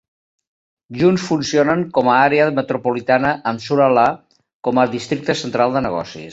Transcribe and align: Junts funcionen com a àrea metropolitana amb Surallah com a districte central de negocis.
Junts 1.01 1.25
funcionen 1.31 1.83
com 1.97 2.09
a 2.15 2.15
àrea 2.23 2.47
metropolitana 2.61 3.35
amb 3.53 3.67
Surallah 3.69 4.09
com 4.69 4.85
a 4.87 4.91
districte 4.99 5.41
central 5.47 5.79
de 5.81 5.89
negocis. 5.91 6.29